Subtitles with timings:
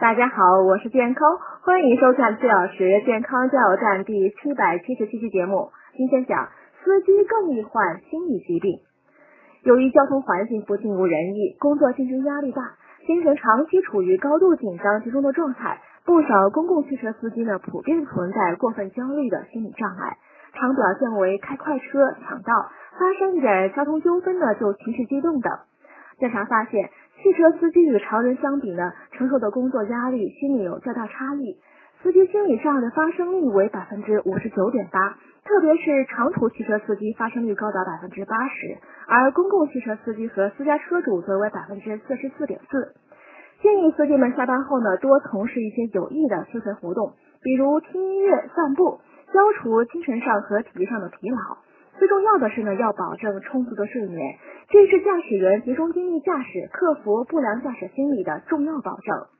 [0.00, 1.28] 大家好，我是健康，
[1.62, 5.72] 欢迎收看四小时健康加油站第七百七十七期节目。
[5.96, 6.50] 今天讲
[6.84, 8.78] 司机更易患心理疾病。
[9.64, 12.62] 由于交通环境不尽如人意，工作竞争压力大，
[13.08, 20.16] 精神长期处于高度紧张集中的状态，不少公共汽车司机呢普遍存在过分焦虑的心理障碍，
[20.54, 22.70] 常表现为开快车、抢道，
[23.00, 25.52] 发生一点交通纠纷呢就情绪激动等。
[26.20, 26.88] 调查发现。
[27.22, 31.56] 汽车司机与常人相比呢，承受的工作压力心理有较大差异。
[32.00, 38.78] 司机心理障碍的发生率为百分之五十九点八，特别是长途汽车司机发生率高达百分之八十，
[39.08, 42.94] 而公共汽车司机和私家车主则为百分之四十四点四。
[43.62, 49.00] 建议司机们下班后呢，多从事一些有益的休闲活动，比如听音乐、散步，
[49.32, 51.36] 消除精神上和体力上的疲劳。
[51.98, 54.36] 最重要的是呢，要保证充足的睡眠，
[54.68, 59.37] 这是驾驶员集中精力驾驶、克服不良驾驶心理的重要保证。